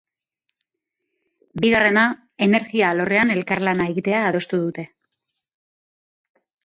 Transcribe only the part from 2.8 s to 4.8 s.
alorrean elkarlana egitea adostu